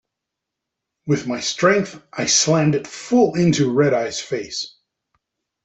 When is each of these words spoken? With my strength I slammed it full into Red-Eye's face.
With 1.05 1.27
my 1.27 1.39
strength 1.41 2.01
I 2.11 2.25
slammed 2.25 2.73
it 2.73 2.87
full 2.87 3.35
into 3.35 3.71
Red-Eye's 3.71 4.19
face. 4.19 4.77